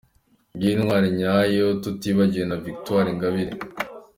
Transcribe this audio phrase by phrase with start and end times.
[0.55, 3.53] Ngiyi intwali nyayo tutibagiwe na Victoire Ingabire.